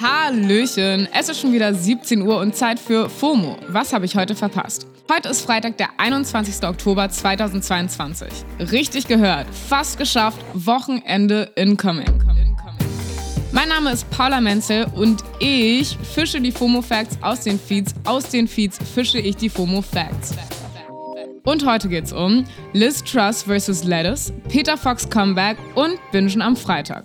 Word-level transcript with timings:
Hallöchen, 0.00 1.06
es 1.12 1.28
ist 1.28 1.40
schon 1.40 1.52
wieder 1.52 1.74
17 1.74 2.22
Uhr 2.22 2.38
und 2.38 2.56
Zeit 2.56 2.80
für 2.80 3.08
FOMO. 3.10 3.56
Was 3.68 3.92
habe 3.92 4.04
ich 4.06 4.16
heute 4.16 4.34
verpasst? 4.34 4.86
Heute 5.12 5.28
ist 5.28 5.42
Freitag, 5.42 5.76
der 5.76 5.88
21. 5.98 6.66
Oktober 6.66 7.08
2022. 7.08 8.28
Richtig 8.72 9.06
gehört, 9.06 9.46
fast 9.68 9.98
geschafft, 9.98 10.38
Wochenende 10.54 11.50
incoming. 11.56 12.22
Mein 13.52 13.68
Name 13.68 13.92
ist 13.92 14.08
Paula 14.10 14.40
Menzel 14.40 14.86
und 14.94 15.22
ich 15.38 15.98
fische 15.98 16.40
die 16.40 16.52
FOMO 16.52 16.80
Facts 16.80 17.18
aus 17.20 17.40
den 17.40 17.60
Feeds. 17.60 17.94
Aus 18.04 18.24
den 18.24 18.48
Feeds 18.48 18.78
fische 18.94 19.18
ich 19.18 19.36
die 19.36 19.50
FOMO 19.50 19.82
Facts. 19.82 20.34
Und 21.44 21.66
heute 21.66 21.88
geht's 21.88 22.12
um 22.12 22.44
Liz 22.72 23.02
Truss 23.04 23.42
vs. 23.42 23.84
Lettuce, 23.84 24.32
Peter 24.48 24.78
Fox 24.78 25.08
Comeback 25.08 25.58
und 25.74 25.98
Bingen 26.12 26.40
am 26.40 26.56
Freitag. 26.56 27.04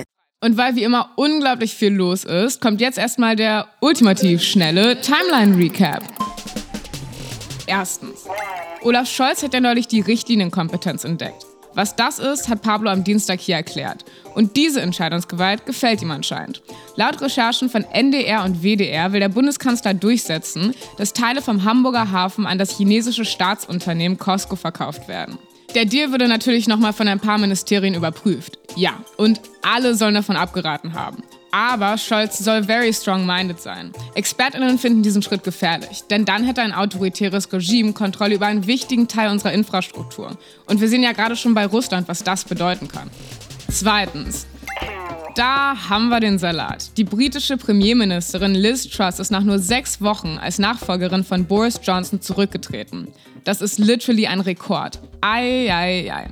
Und 0.43 0.57
weil 0.57 0.75
wie 0.75 0.83
immer 0.83 1.11
unglaublich 1.17 1.75
viel 1.75 1.93
los 1.93 2.23
ist, 2.23 2.61
kommt 2.61 2.81
jetzt 2.81 2.97
erstmal 2.97 3.35
der 3.35 3.67
ultimativ 3.79 4.41
schnelle 4.41 4.99
Timeline-Recap. 4.99 6.01
Erstens. 7.67 8.25
Olaf 8.81 9.07
Scholz 9.07 9.43
hat 9.43 9.53
ja 9.53 9.59
neulich 9.59 9.87
die 9.87 10.01
Richtlinienkompetenz 10.01 11.03
entdeckt. 11.03 11.45
Was 11.75 11.95
das 11.95 12.17
ist, 12.17 12.49
hat 12.49 12.63
Pablo 12.63 12.89
am 12.89 13.03
Dienstag 13.03 13.39
hier 13.39 13.55
erklärt. 13.55 14.03
Und 14.33 14.57
diese 14.57 14.81
Entscheidungsgewalt 14.81 15.67
gefällt 15.67 16.01
ihm 16.01 16.09
anscheinend. 16.09 16.63
Laut 16.95 17.21
Recherchen 17.21 17.69
von 17.69 17.83
NDR 17.83 18.43
und 18.43 18.63
WDR 18.63 19.13
will 19.13 19.19
der 19.19 19.29
Bundeskanzler 19.29 19.93
durchsetzen, 19.93 20.73
dass 20.97 21.13
Teile 21.13 21.43
vom 21.43 21.65
Hamburger 21.65 22.11
Hafen 22.11 22.47
an 22.47 22.57
das 22.57 22.75
chinesische 22.75 23.25
Staatsunternehmen 23.25 24.17
Costco 24.17 24.55
verkauft 24.55 25.07
werden. 25.07 25.37
Der 25.73 25.85
Deal 25.85 26.11
wurde 26.11 26.27
natürlich 26.27 26.67
nochmal 26.67 26.91
von 26.91 27.07
ein 27.07 27.21
paar 27.21 27.37
Ministerien 27.37 27.93
überprüft. 27.93 28.59
Ja, 28.75 28.99
und 29.15 29.39
alle 29.61 29.95
sollen 29.95 30.15
davon 30.15 30.35
abgeraten 30.35 30.93
haben. 30.93 31.23
Aber 31.51 31.97
Scholz 31.97 32.39
soll 32.39 32.63
very 32.63 32.93
strong-minded 32.93 33.59
sein. 33.59 33.91
ExpertInnen 34.15 34.77
finden 34.77 35.01
diesen 35.01 35.21
Schritt 35.21 35.43
gefährlich, 35.43 36.03
denn 36.09 36.25
dann 36.25 36.43
hätte 36.43 36.61
ein 36.61 36.73
autoritäres 36.73 37.51
Regime 37.51 37.93
Kontrolle 37.93 38.35
über 38.35 38.47
einen 38.47 38.67
wichtigen 38.67 39.07
Teil 39.07 39.29
unserer 39.31 39.53
Infrastruktur. 39.53 40.37
Und 40.65 40.81
wir 40.81 40.89
sehen 40.89 41.03
ja 41.03 41.13
gerade 41.13 41.35
schon 41.37 41.53
bei 41.53 41.65
Russland, 41.65 42.07
was 42.07 42.23
das 42.23 42.43
bedeuten 42.43 42.87
kann. 42.89 43.09
Zweitens, 43.69 44.47
da 45.35 45.89
haben 45.89 46.09
wir 46.09 46.19
den 46.19 46.37
Salat. 46.37 46.97
Die 46.97 47.03
britische 47.03 47.57
Premierministerin 47.57 48.55
Liz 48.55 48.89
Truss 48.89 49.19
ist 49.19 49.31
nach 49.31 49.43
nur 49.43 49.59
sechs 49.59 50.01
Wochen 50.01 50.37
als 50.41 50.59
Nachfolgerin 50.59 51.23
von 51.23 51.45
Boris 51.45 51.79
Johnson 51.83 52.21
zurückgetreten. 52.21 53.07
Das 53.43 53.61
ist 53.61 53.79
literally 53.79 54.27
ein 54.27 54.41
Rekord. 54.41 54.99
Ei, 55.21 55.71
ei, 55.71 56.13
ei. 56.13 56.27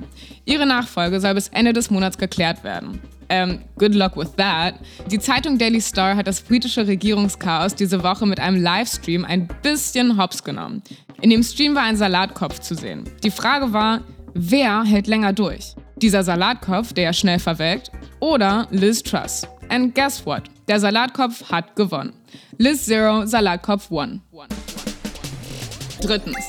Ihre 0.45 0.65
Nachfolge 0.65 1.19
soll 1.19 1.33
bis 1.33 1.47
Ende 1.49 1.73
des 1.73 1.89
Monats 1.89 2.17
geklärt 2.17 2.63
werden. 2.63 2.99
Ähm, 3.29 3.59
good 3.77 3.93
luck 3.93 4.17
with 4.17 4.31
that. 4.37 4.75
Die 5.11 5.19
Zeitung 5.19 5.57
Daily 5.57 5.81
Star 5.81 6.15
hat 6.15 6.27
das 6.27 6.41
britische 6.41 6.87
Regierungschaos 6.87 7.75
diese 7.75 8.03
Woche 8.03 8.25
mit 8.25 8.39
einem 8.39 8.61
Livestream 8.61 9.23
ein 9.23 9.47
bisschen 9.61 10.17
hops 10.19 10.43
genommen. 10.43 10.81
In 11.21 11.29
dem 11.29 11.43
Stream 11.43 11.75
war 11.75 11.83
ein 11.83 11.97
Salatkopf 11.97 12.59
zu 12.59 12.73
sehen. 12.73 13.03
Die 13.23 13.31
Frage 13.31 13.71
war, 13.71 14.01
wer 14.33 14.83
hält 14.83 15.07
länger 15.07 15.33
durch? 15.33 15.75
Dieser 16.01 16.23
Salatkopf, 16.23 16.93
der 16.93 17.11
schnell 17.11 17.39
verwelkt, 17.39 17.91
oder 18.19 18.67
Liz 18.71 19.03
Truss? 19.03 19.45
And 19.67 19.93
guess 19.93 20.25
what? 20.25 20.43
Der 20.67 20.79
Salatkopf 20.79 21.51
hat 21.51 21.75
gewonnen. 21.75 22.13
Liz 22.57 22.85
Zero, 22.85 23.25
Salatkopf 23.25 23.91
One. 23.91 24.21
Drittens. 26.01 26.47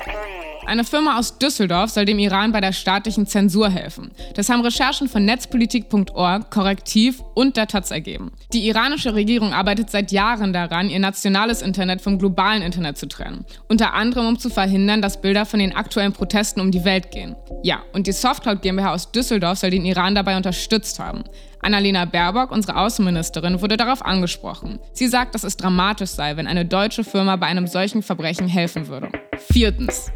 Eine 0.70 0.84
Firma 0.84 1.18
aus 1.18 1.36
Düsseldorf 1.36 1.90
soll 1.90 2.04
dem 2.04 2.20
Iran 2.20 2.52
bei 2.52 2.60
der 2.60 2.70
staatlichen 2.70 3.26
Zensur 3.26 3.68
helfen. 3.70 4.12
Das 4.36 4.48
haben 4.48 4.60
Recherchen 4.60 5.08
von 5.08 5.24
netzpolitik.org, 5.24 6.48
Korrektiv 6.48 7.24
und 7.34 7.56
der 7.56 7.66
Taz 7.66 7.90
ergeben. 7.90 8.30
Die 8.52 8.68
iranische 8.68 9.12
Regierung 9.14 9.52
arbeitet 9.52 9.90
seit 9.90 10.12
Jahren 10.12 10.52
daran, 10.52 10.88
ihr 10.88 11.00
nationales 11.00 11.60
Internet 11.60 12.02
vom 12.02 12.20
globalen 12.20 12.62
Internet 12.62 12.98
zu 12.98 13.08
trennen. 13.08 13.44
Unter 13.68 13.94
anderem, 13.94 14.28
um 14.28 14.38
zu 14.38 14.48
verhindern, 14.48 15.02
dass 15.02 15.20
Bilder 15.20 15.44
von 15.44 15.58
den 15.58 15.74
aktuellen 15.74 16.12
Protesten 16.12 16.60
um 16.60 16.70
die 16.70 16.84
Welt 16.84 17.10
gehen. 17.10 17.34
Ja, 17.64 17.82
und 17.92 18.06
die 18.06 18.12
Softcloud 18.12 18.62
GmbH 18.62 18.92
aus 18.92 19.10
Düsseldorf 19.10 19.58
soll 19.58 19.70
den 19.70 19.84
Iran 19.84 20.14
dabei 20.14 20.36
unterstützt 20.36 21.00
haben. 21.00 21.24
Annalena 21.62 22.04
Baerbock, 22.04 22.52
unsere 22.52 22.76
Außenministerin, 22.76 23.60
wurde 23.60 23.76
darauf 23.76 24.04
angesprochen. 24.04 24.78
Sie 24.92 25.08
sagt, 25.08 25.34
dass 25.34 25.42
es 25.42 25.56
dramatisch 25.56 26.10
sei, 26.10 26.36
wenn 26.36 26.46
eine 26.46 26.64
deutsche 26.64 27.02
Firma 27.02 27.34
bei 27.34 27.46
einem 27.46 27.66
solchen 27.66 28.02
Verbrechen 28.02 28.46
helfen 28.46 28.86
würde. 28.86 29.10
Viertens. 29.50 30.12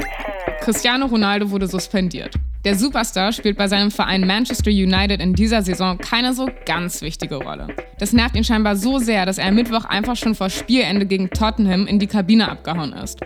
Cristiano 0.64 1.04
Ronaldo 1.04 1.50
wurde 1.50 1.66
suspendiert. 1.66 2.36
Der 2.64 2.74
Superstar 2.74 3.32
spielt 3.32 3.58
bei 3.58 3.68
seinem 3.68 3.90
Verein 3.90 4.26
Manchester 4.26 4.70
United 4.70 5.20
in 5.20 5.34
dieser 5.34 5.60
Saison 5.60 5.98
keine 5.98 6.32
so 6.32 6.48
ganz 6.64 7.02
wichtige 7.02 7.34
Rolle. 7.36 7.68
Das 7.98 8.14
nervt 8.14 8.34
ihn 8.34 8.44
scheinbar 8.44 8.74
so 8.74 8.98
sehr, 8.98 9.26
dass 9.26 9.36
er 9.36 9.48
am 9.48 9.56
Mittwoch 9.56 9.84
einfach 9.84 10.16
schon 10.16 10.34
vor 10.34 10.48
Spielende 10.48 11.04
gegen 11.04 11.28
Tottenham 11.28 11.86
in 11.86 11.98
die 11.98 12.06
Kabine 12.06 12.50
abgehauen 12.50 12.94
ist. 12.94 13.20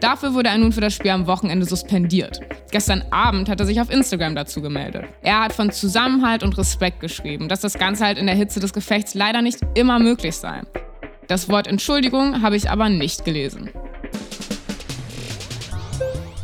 Dafür 0.00 0.34
wurde 0.34 0.50
er 0.50 0.58
nun 0.58 0.72
für 0.72 0.82
das 0.82 0.92
Spiel 0.92 1.12
am 1.12 1.26
Wochenende 1.26 1.64
suspendiert. 1.64 2.40
Gestern 2.70 3.02
Abend 3.10 3.48
hat 3.48 3.60
er 3.60 3.64
sich 3.64 3.80
auf 3.80 3.90
Instagram 3.90 4.34
dazu 4.34 4.60
gemeldet. 4.60 5.06
Er 5.22 5.40
hat 5.40 5.54
von 5.54 5.70
Zusammenhalt 5.70 6.42
und 6.42 6.58
Respekt 6.58 7.00
geschrieben, 7.00 7.48
dass 7.48 7.62
das 7.62 7.78
Ganze 7.78 8.04
halt 8.04 8.18
in 8.18 8.26
der 8.26 8.36
Hitze 8.36 8.60
des 8.60 8.74
Gefechts 8.74 9.14
leider 9.14 9.40
nicht 9.40 9.60
immer 9.74 9.98
möglich 9.98 10.36
sei. 10.36 10.60
Das 11.26 11.48
Wort 11.48 11.68
Entschuldigung 11.68 12.42
habe 12.42 12.56
ich 12.56 12.68
aber 12.68 12.90
nicht 12.90 13.24
gelesen. 13.24 13.70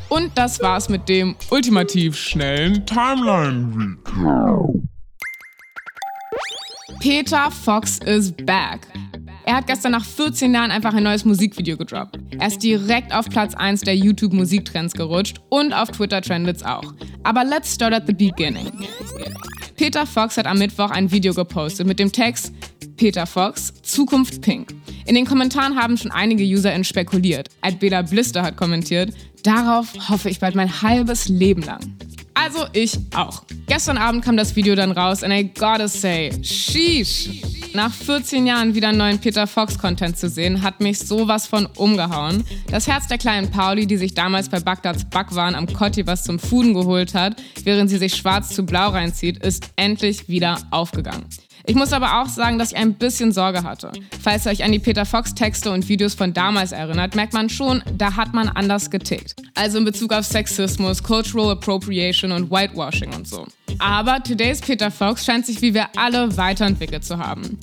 Und 0.08 0.36
das 0.36 0.60
war's 0.60 0.88
mit 0.88 1.08
dem 1.08 1.36
ultimativ 1.50 2.16
schnellen 2.16 2.84
Timeline 2.86 3.96
Recap. 4.06 4.88
Peter 7.00 7.50
Fox 7.50 7.98
is 7.98 8.32
back. 8.32 8.88
Er 9.44 9.56
hat 9.56 9.66
gestern 9.66 9.92
nach 9.92 10.04
14 10.04 10.52
Jahren 10.52 10.70
einfach 10.70 10.94
ein 10.94 11.02
neues 11.02 11.24
Musikvideo 11.24 11.76
gedroppt. 11.76 12.19
Er 12.38 12.48
ist 12.48 12.62
direkt 12.62 13.14
auf 13.14 13.28
Platz 13.28 13.54
1 13.54 13.82
der 13.82 13.96
YouTube-Musiktrends 13.96 14.94
gerutscht 14.94 15.41
und 15.48 15.72
auf 15.72 15.91
Twitter 15.91 16.20
trendet's 16.20 16.62
auch. 16.62 16.92
Aber 17.22 17.44
let's 17.44 17.75
start 17.75 17.94
at 17.94 18.06
the 18.06 18.12
beginning. 18.12 18.70
Peter 19.76 20.06
Fox 20.06 20.36
hat 20.36 20.46
am 20.46 20.58
Mittwoch 20.58 20.90
ein 20.90 21.10
Video 21.10 21.32
gepostet 21.32 21.86
mit 21.86 21.98
dem 21.98 22.12
Text 22.12 22.52
Peter 22.96 23.26
Fox, 23.26 23.72
Zukunft 23.82 24.42
Pink. 24.42 24.75
In 25.08 25.14
den 25.14 25.24
Kommentaren 25.24 25.74
haben 25.74 25.96
schon 25.96 26.10
einige 26.10 26.44
UserInnen 26.44 26.84
spekuliert. 26.84 27.48
Adbela 27.62 28.02
Blister 28.02 28.42
hat 28.42 28.58
kommentiert, 28.58 29.14
darauf 29.42 29.86
hoffe 30.10 30.28
ich 30.28 30.38
bald 30.38 30.54
mein 30.54 30.82
halbes 30.82 31.28
Leben 31.28 31.62
lang. 31.62 31.80
Also 32.34 32.66
ich 32.74 32.98
auch. 33.16 33.42
Gestern 33.69 33.96
Abend 33.96 34.22
kam 34.22 34.36
das 34.36 34.54
Video 34.54 34.74
dann 34.74 34.91
raus 34.91 35.22
and 35.22 35.32
I 35.32 35.44
gotta 35.58 35.88
say, 35.88 36.30
sheesh. 36.42 37.30
Nach 37.72 37.91
14 37.91 38.46
Jahren 38.46 38.74
wieder 38.74 38.92
neuen 38.92 39.19
Peter 39.19 39.46
Fox-Content 39.46 40.19
zu 40.19 40.28
sehen, 40.28 40.60
hat 40.60 40.80
mich 40.80 40.98
sowas 40.98 41.46
von 41.46 41.64
umgehauen. 41.76 42.44
Das 42.70 42.86
Herz 42.86 43.08
der 43.08 43.16
kleinen 43.16 43.50
Pauli, 43.50 43.86
die 43.86 43.96
sich 43.96 44.12
damals 44.12 44.50
bei 44.50 44.60
Bagdads 44.60 45.06
Backwaren 45.06 45.54
am 45.54 45.66
Kotti 45.72 46.06
was 46.06 46.25
zum 46.25 46.38
Fuden 46.38 46.75
geholt 46.75 47.14
hat, 47.14 47.40
während 47.64 47.88
sie 47.88 47.96
sich 47.96 48.14
schwarz 48.14 48.50
zu 48.50 48.66
blau 48.66 48.90
reinzieht, 48.90 49.38
ist 49.38 49.70
endlich 49.76 50.28
wieder 50.28 50.58
aufgegangen. 50.70 51.25
Ich 51.69 51.75
muss 51.75 51.93
aber 51.93 52.23
auch 52.23 52.29
sagen, 52.29 52.59
dass 52.59 52.73
ich 52.73 52.79
ein 52.79 52.94
bisschen 52.94 53.31
Sorge 53.31 53.62
hatte. 53.62 53.93
Falls 54.23 54.47
ihr 54.47 54.53
euch 54.53 54.65
an 54.65 54.73
die 54.73 54.79
Peter 54.79 55.05
Fox 55.05 55.35
Texte 55.35 55.70
und 55.70 55.87
Videos 55.87 56.15
von 56.15 56.32
damals 56.32 56.73
erinnert, 56.73 57.15
merkt 57.15 57.35
man 57.35 57.50
schon, 57.50 57.82
da 57.94 58.17
hat 58.17 58.32
man 58.32 58.49
anders 58.49 58.91
getickt. 58.91 59.37
Also 59.55 59.76
in 59.76 59.85
Bezug 59.85 60.15
auf 60.15 60.25
Sexismus, 60.25 61.03
Cultural 61.03 61.50
Appropriation 61.50 62.32
und 62.32 62.50
Whitewashing 62.50 63.12
und 63.15 63.29
so. 63.29 63.47
Aber 63.81 64.23
Today's 64.23 64.62
Peter 64.62 64.91
Fox 64.91 65.26
scheint 65.26 65.44
sich 65.44 65.61
wie 65.61 65.75
wir 65.75 65.88
alle 65.94 66.35
weiterentwickelt 66.38 67.05
zu 67.05 67.19
haben. 67.19 67.59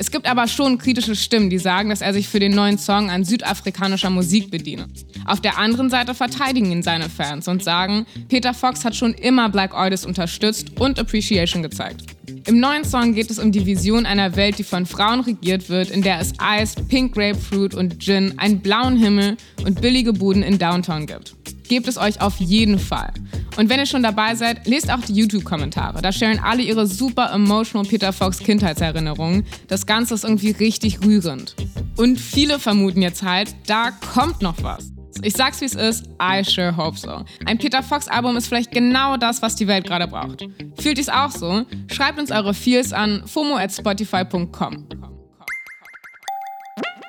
Es 0.00 0.12
gibt 0.12 0.30
aber 0.30 0.46
schon 0.46 0.78
kritische 0.78 1.16
Stimmen, 1.16 1.50
die 1.50 1.58
sagen, 1.58 1.90
dass 1.90 2.02
er 2.02 2.12
sich 2.12 2.28
für 2.28 2.38
den 2.38 2.54
neuen 2.54 2.78
Song 2.78 3.10
an 3.10 3.24
südafrikanischer 3.24 4.10
Musik 4.10 4.48
bediene. 4.48 4.86
Auf 5.26 5.40
der 5.40 5.58
anderen 5.58 5.90
Seite 5.90 6.14
verteidigen 6.14 6.70
ihn 6.70 6.84
seine 6.84 7.10
Fans 7.10 7.48
und 7.48 7.64
sagen, 7.64 8.06
Peter 8.28 8.54
Fox 8.54 8.84
hat 8.84 8.94
schon 8.94 9.12
immer 9.12 9.48
Black 9.48 9.74
Artists 9.74 10.06
unterstützt 10.06 10.78
und 10.78 11.00
Appreciation 11.00 11.64
gezeigt. 11.64 12.02
Im 12.46 12.60
neuen 12.60 12.84
Song 12.84 13.12
geht 13.12 13.28
es 13.30 13.40
um 13.40 13.50
die 13.50 13.66
Vision 13.66 14.06
einer 14.06 14.36
Welt, 14.36 14.58
die 14.58 14.64
von 14.64 14.86
Frauen 14.86 15.20
regiert 15.20 15.68
wird, 15.68 15.90
in 15.90 16.02
der 16.02 16.20
es 16.20 16.32
Eis, 16.38 16.76
Pink 16.88 17.14
Grapefruit 17.14 17.74
und 17.74 17.98
Gin, 18.00 18.38
einen 18.38 18.60
blauen 18.60 18.96
Himmel 18.96 19.36
und 19.66 19.80
billige 19.80 20.12
Buden 20.12 20.44
in 20.44 20.58
Downtown 20.58 21.06
gibt. 21.06 21.34
Gebt 21.68 21.88
es 21.88 21.98
euch 21.98 22.20
auf 22.20 22.36
jeden 22.38 22.78
Fall. 22.78 23.12
Und 23.58 23.68
wenn 23.68 23.80
ihr 23.80 23.86
schon 23.86 24.04
dabei 24.04 24.36
seid, 24.36 24.68
lest 24.68 24.88
auch 24.88 25.00
die 25.00 25.14
YouTube-Kommentare. 25.14 26.00
Da 26.00 26.12
stellen 26.12 26.38
alle 26.38 26.62
ihre 26.62 26.86
super 26.86 27.32
emotional 27.32 27.88
Peter 27.88 28.12
Fox 28.12 28.38
Kindheitserinnerungen. 28.38 29.44
Das 29.66 29.84
Ganze 29.84 30.14
ist 30.14 30.22
irgendwie 30.22 30.52
richtig 30.52 31.04
rührend. 31.04 31.56
Und 31.96 32.20
viele 32.20 32.60
vermuten 32.60 33.02
jetzt 33.02 33.24
halt, 33.24 33.56
da 33.66 33.90
kommt 33.90 34.42
noch 34.42 34.62
was. 34.62 34.92
Ich 35.22 35.32
sag's 35.32 35.60
wie 35.60 35.64
es 35.64 35.74
ist, 35.74 36.06
I 36.22 36.44
sure 36.44 36.76
hope 36.76 36.96
so. 36.96 37.24
Ein 37.46 37.58
Peter 37.58 37.82
Fox 37.82 38.06
Album 38.06 38.36
ist 38.36 38.46
vielleicht 38.46 38.70
genau 38.70 39.16
das, 39.16 39.42
was 39.42 39.56
die 39.56 39.66
Welt 39.66 39.84
gerade 39.84 40.06
braucht. 40.06 40.46
Fühlt 40.78 40.98
ihr's 40.98 41.08
auch 41.08 41.32
so? 41.32 41.64
Schreibt 41.90 42.20
uns 42.20 42.30
eure 42.30 42.54
Feels 42.54 42.92
an 42.92 43.24
fomo 43.26 43.56
at 43.56 43.72
spotify.com. 43.72 44.86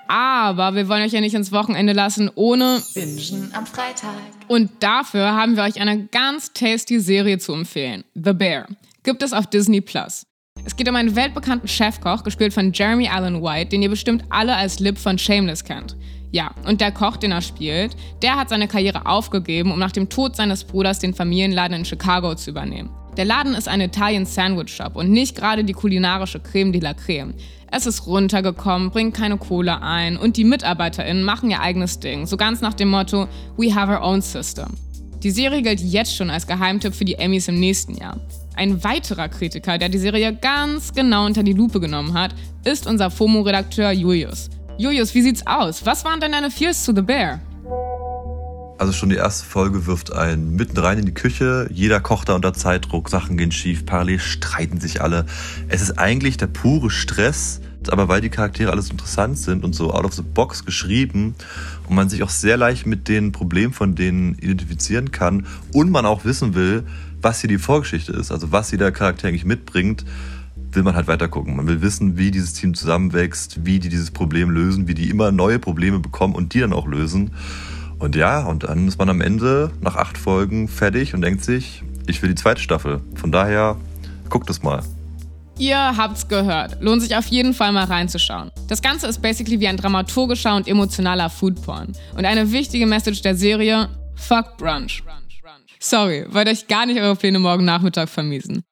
Aber 0.09 0.73
wir 0.73 0.89
wollen 0.89 1.03
euch 1.03 1.11
ja 1.11 1.21
nicht 1.21 1.35
ins 1.35 1.51
Wochenende 1.51 1.93
lassen 1.93 2.31
ohne 2.33 2.81
Bingen 2.95 3.51
am 3.53 3.67
Freitag. 3.67 4.09
Und 4.47 4.71
dafür 4.79 5.35
haben 5.35 5.55
wir 5.55 5.61
euch 5.61 5.79
eine 5.79 6.07
ganz 6.07 6.51
tasty 6.51 6.99
Serie 6.99 7.37
zu 7.37 7.53
empfehlen. 7.53 8.03
The 8.15 8.33
Bear. 8.33 8.65
Gibt 9.03 9.21
es 9.21 9.33
auf 9.33 9.45
Disney 9.45 9.81
Plus. 9.81 10.25
Es 10.65 10.75
geht 10.75 10.89
um 10.89 10.95
einen 10.95 11.15
weltbekannten 11.15 11.67
Chefkoch, 11.67 12.23
gespielt 12.23 12.53
von 12.53 12.73
Jeremy 12.73 13.07
Allen 13.07 13.43
White, 13.43 13.69
den 13.69 13.83
ihr 13.83 13.89
bestimmt 13.89 14.23
alle 14.31 14.55
als 14.55 14.79
Lip 14.79 14.97
von 14.97 15.19
Shameless 15.19 15.63
kennt. 15.63 15.95
Ja, 16.31 16.55
und 16.65 16.81
der 16.81 16.91
Koch, 16.91 17.17
den 17.17 17.31
er 17.31 17.41
spielt, 17.41 17.95
der 18.23 18.35
hat 18.35 18.49
seine 18.49 18.67
Karriere 18.67 19.05
aufgegeben, 19.05 19.71
um 19.71 19.77
nach 19.77 19.91
dem 19.91 20.09
Tod 20.09 20.35
seines 20.35 20.63
Bruders 20.63 20.97
den 20.97 21.13
Familienladen 21.13 21.77
in 21.77 21.85
Chicago 21.85 22.33
zu 22.33 22.49
übernehmen. 22.49 22.89
Der 23.19 23.25
Laden 23.25 23.53
ist 23.53 23.67
ein 23.67 23.81
Italian 23.81 24.25
Sandwich 24.25 24.73
Shop 24.73 24.95
und 24.95 25.11
nicht 25.11 25.35
gerade 25.35 25.65
die 25.65 25.73
kulinarische 25.73 26.39
Creme 26.39 26.71
de 26.71 26.79
la 26.79 26.93
Creme. 26.93 27.33
Es 27.69 27.85
ist 27.85 28.07
runtergekommen, 28.07 28.91
bringt 28.91 29.13
keine 29.13 29.35
Kohle 29.35 29.81
ein 29.81 30.15
und 30.15 30.37
die 30.37 30.45
MitarbeiterInnen 30.45 31.25
machen 31.25 31.51
ihr 31.51 31.59
eigenes 31.59 31.99
Ding, 31.99 32.27
so 32.27 32.37
ganz 32.37 32.61
nach 32.61 32.75
dem 32.75 32.87
Motto 32.87 33.27
We 33.57 33.75
have 33.75 33.91
our 33.91 34.01
own 34.01 34.21
system. 34.21 34.67
Die 35.21 35.31
Serie 35.31 35.61
gilt 35.61 35.81
jetzt 35.81 36.15
schon 36.15 36.29
als 36.29 36.47
Geheimtipp 36.47 36.95
für 36.95 37.03
die 37.03 37.15
Emmys 37.15 37.49
im 37.49 37.59
nächsten 37.59 37.95
Jahr. 37.95 38.21
Ein 38.55 38.81
weiterer 38.85 39.27
Kritiker, 39.27 39.77
der 39.77 39.89
die 39.89 39.97
Serie 39.97 40.33
ganz 40.33 40.93
genau 40.93 41.25
unter 41.25 41.43
die 41.43 41.51
Lupe 41.51 41.81
genommen 41.81 42.13
hat, 42.13 42.33
ist 42.63 42.87
unser 42.87 43.11
FOMO-Redakteur 43.11 43.91
Julius. 43.91 44.49
Julius, 44.77 45.13
wie 45.13 45.23
sieht's 45.23 45.45
aus? 45.45 45.85
Was 45.85 46.05
waren 46.05 46.21
denn 46.21 46.31
deine 46.31 46.49
Fears 46.49 46.85
to 46.85 46.95
the 46.95 47.01
Bear? 47.01 47.41
Also 48.79 48.93
schon 48.93 49.09
die 49.09 49.17
erste 49.17 49.45
Folge 49.45 49.87
wirft 49.87 50.13
einen 50.13 50.55
mitten 50.55 50.77
rein 50.77 50.97
in 50.99 51.05
die 51.05 51.13
Küche. 51.13 51.67
Jeder 51.69 51.99
kocht 51.99 52.29
da 52.29 52.35
unter 52.35 52.53
Zeitdruck, 52.53 53.09
Sachen 53.09 53.35
gehen 53.35 53.51
schief, 53.51 53.85
parallel 53.85 54.19
streiten 54.19 54.79
sich 54.79 55.01
alle. 55.01 55.25
Es 55.67 55.81
ist 55.81 55.99
eigentlich 55.99 56.37
der 56.37 56.47
pure 56.47 56.89
Stress, 56.89 57.59
aber 57.89 58.07
weil 58.07 58.21
die 58.21 58.29
Charaktere 58.29 58.71
alles 58.71 58.89
interessant 58.89 59.37
sind 59.37 59.65
und 59.65 59.75
so 59.75 59.93
out 59.93 60.05
of 60.05 60.13
the 60.13 60.21
box 60.21 60.63
geschrieben 60.63 61.35
und 61.89 61.95
man 61.95 62.07
sich 62.07 62.23
auch 62.23 62.29
sehr 62.29 62.55
leicht 62.55 62.85
mit 62.85 63.09
den 63.09 63.33
Problemen 63.33 63.73
von 63.73 63.95
denen 63.95 64.35
identifizieren 64.35 65.11
kann 65.11 65.45
und 65.73 65.91
man 65.91 66.05
auch 66.05 66.23
wissen 66.23 66.55
will, 66.55 66.83
was 67.21 67.41
hier 67.41 67.49
die 67.49 67.57
Vorgeschichte 67.57 68.13
ist, 68.13 68.31
also 68.31 68.53
was 68.53 68.71
jeder 68.71 68.93
Charakter 68.93 69.27
eigentlich 69.27 69.43
mitbringt, 69.43 70.05
will 70.71 70.83
man 70.83 70.95
halt 70.95 71.07
weiter 71.07 71.27
gucken. 71.27 71.57
Man 71.57 71.67
will 71.67 71.81
wissen, 71.81 72.17
wie 72.17 72.31
dieses 72.31 72.53
Team 72.53 72.73
zusammenwächst, 72.73 73.65
wie 73.65 73.79
die 73.79 73.89
dieses 73.89 74.11
Problem 74.11 74.49
lösen, 74.51 74.87
wie 74.87 74.93
die 74.93 75.09
immer 75.09 75.33
neue 75.33 75.59
Probleme 75.59 75.99
bekommen 75.99 76.33
und 76.33 76.53
die 76.53 76.61
dann 76.61 76.71
auch 76.71 76.87
lösen. 76.87 77.31
Und 77.99 78.15
ja, 78.15 78.45
und 78.45 78.63
dann 78.63 78.87
ist 78.87 78.97
man 78.97 79.09
am 79.09 79.21
Ende 79.21 79.71
nach 79.81 79.95
acht 79.95 80.17
Folgen 80.17 80.67
fertig 80.67 81.13
und 81.13 81.21
denkt 81.21 81.43
sich, 81.43 81.83
ich 82.07 82.21
will 82.21 82.29
die 82.29 82.35
zweite 82.35 82.61
Staffel. 82.61 83.01
Von 83.15 83.31
daher, 83.31 83.75
guckt 84.29 84.49
es 84.49 84.63
mal. 84.63 84.81
Ihr 85.57 85.97
habt's 85.97 86.29
gehört. 86.29 86.81
Lohnt 86.81 87.01
sich 87.01 87.17
auf 87.17 87.25
jeden 87.27 87.53
Fall 87.53 87.73
mal 87.73 87.83
reinzuschauen. 87.83 88.49
Das 88.69 88.81
Ganze 88.81 89.07
ist 89.07 89.21
basically 89.21 89.59
wie 89.59 89.67
ein 89.67 89.75
dramaturgischer 89.75 90.55
und 90.55 90.69
emotionaler 90.69 91.29
Foodporn. 91.29 91.91
Und 92.15 92.25
eine 92.25 92.49
wichtige 92.53 92.85
Message 92.85 93.21
der 93.21 93.35
Serie: 93.35 93.89
Fuck 94.15 94.57
Brunch. 94.57 95.03
Sorry, 95.81 96.25
wollte 96.29 96.51
euch 96.51 96.67
gar 96.67 96.85
nicht 96.85 96.99
eure 96.99 97.15
Pläne 97.15 97.39
morgen 97.39 97.65
Nachmittag 97.65 98.09
vermiesen. 98.09 98.63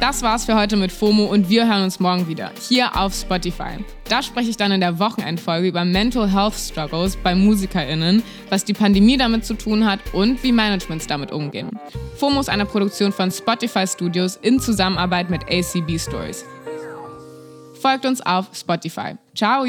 Das 0.00 0.22
war's 0.22 0.46
für 0.46 0.54
heute 0.54 0.76
mit 0.76 0.92
FOMO 0.92 1.24
und 1.24 1.48
wir 1.48 1.66
hören 1.68 1.84
uns 1.84 2.00
morgen 2.00 2.26
wieder 2.26 2.50
hier 2.68 2.96
auf 2.98 3.14
Spotify. 3.14 3.78
Da 4.08 4.22
spreche 4.22 4.50
ich 4.50 4.56
dann 4.56 4.72
in 4.72 4.80
der 4.80 4.98
Wochenendfolge 4.98 5.68
über 5.68 5.84
Mental 5.84 6.30
Health 6.30 6.54
Struggles 6.54 7.16
bei 7.16 7.34
MusikerInnen, 7.34 8.22
was 8.48 8.64
die 8.64 8.72
Pandemie 8.72 9.16
damit 9.16 9.44
zu 9.44 9.54
tun 9.54 9.84
hat 9.84 10.00
und 10.12 10.42
wie 10.42 10.52
Managements 10.52 11.06
damit 11.06 11.32
umgehen. 11.32 11.70
FOMO 12.16 12.40
ist 12.40 12.48
eine 12.48 12.64
Produktion 12.66 13.12
von 13.12 13.30
Spotify 13.30 13.86
Studios 13.86 14.36
in 14.36 14.58
Zusammenarbeit 14.58 15.28
mit 15.28 15.42
ACB 15.44 15.98
Stories. 15.98 16.44
Folgt 17.80 18.06
uns 18.06 18.20
auf 18.22 18.48
Spotify. 18.54 19.16
Ciao! 19.34 19.66